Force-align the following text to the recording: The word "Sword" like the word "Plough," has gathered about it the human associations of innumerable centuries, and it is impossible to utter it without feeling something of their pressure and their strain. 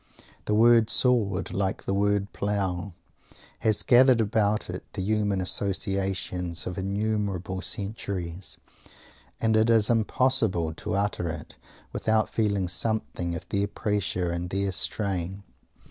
The 0.45 0.55
word 0.55 0.89
"Sword" 0.89 1.53
like 1.53 1.83
the 1.83 1.93
word 1.93 2.33
"Plough," 2.33 2.93
has 3.59 3.83
gathered 3.83 4.19
about 4.19 4.67
it 4.67 4.83
the 4.93 5.03
human 5.03 5.39
associations 5.39 6.65
of 6.65 6.79
innumerable 6.79 7.61
centuries, 7.61 8.57
and 9.39 9.55
it 9.55 9.69
is 9.69 9.91
impossible 9.91 10.73
to 10.73 10.95
utter 10.95 11.29
it 11.29 11.55
without 11.93 12.31
feeling 12.31 12.67
something 12.67 13.35
of 13.35 13.47
their 13.49 13.67
pressure 13.67 14.31
and 14.31 14.49
their 14.49 14.71
strain. 14.71 15.43